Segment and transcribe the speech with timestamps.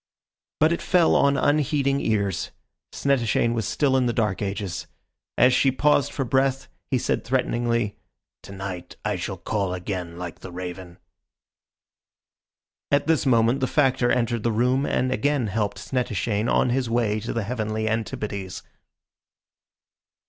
[0.59, 2.49] But it fell on unheeding ears.
[2.91, 4.87] Snettishane was still in the dark ages.
[5.37, 7.97] As she paused for breath, he said threateningly,
[8.41, 10.97] "To night I shall call again like the raven."
[12.89, 17.19] At this moment the Factor entered the room and again helped Snettishane on his way
[17.19, 18.63] to the heavenly antipodes.